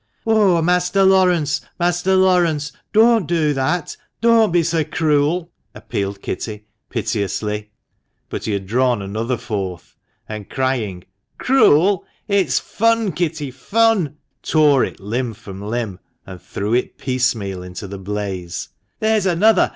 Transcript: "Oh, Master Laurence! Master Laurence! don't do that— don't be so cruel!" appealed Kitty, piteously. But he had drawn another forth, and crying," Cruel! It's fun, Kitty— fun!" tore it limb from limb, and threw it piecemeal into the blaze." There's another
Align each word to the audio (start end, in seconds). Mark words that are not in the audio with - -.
"Oh, 0.25 0.63
Master 0.63 1.03
Laurence! 1.03 1.61
Master 1.79 2.15
Laurence! 2.15 2.71
don't 2.91 3.27
do 3.27 3.53
that— 3.53 3.95
don't 4.21 4.51
be 4.51 4.63
so 4.63 4.83
cruel!" 4.83 5.51
appealed 5.75 6.23
Kitty, 6.23 6.65
piteously. 6.89 7.69
But 8.27 8.45
he 8.45 8.53
had 8.53 8.65
drawn 8.65 9.03
another 9.03 9.37
forth, 9.37 9.95
and 10.27 10.49
crying," 10.49 11.03
Cruel! 11.37 12.03
It's 12.27 12.57
fun, 12.57 13.11
Kitty— 13.11 13.51
fun!" 13.71 14.17
tore 14.41 14.83
it 14.83 14.99
limb 14.99 15.35
from 15.35 15.61
limb, 15.61 15.99
and 16.25 16.41
threw 16.41 16.73
it 16.73 16.97
piecemeal 16.97 17.61
into 17.61 17.87
the 17.87 17.99
blaze." 17.99 18.69
There's 19.01 19.27
another 19.27 19.69